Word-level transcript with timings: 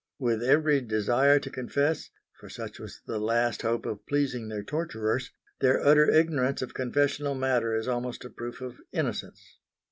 With 0.17 0.41
every 0.41 0.81
desire 0.81 1.37
to 1.37 1.51
confess 1.51 2.09
for 2.39 2.49
such 2.49 2.79
was 2.79 3.01
the 3.05 3.19
last 3.19 3.61
hope 3.61 3.85
of 3.85 4.03
pleasing 4.07 4.47
their 4.47 4.63
torturers 4.63 5.29
their 5.59 5.79
utter 5.79 6.09
ignorance 6.09 6.63
of 6.63 6.73
confessional 6.73 7.35
matter 7.35 7.75
is 7.75 7.87
almost 7.87 8.25
a 8.25 8.31
proof 8.31 8.61
of 8.61 8.81
innocence. 8.91 9.59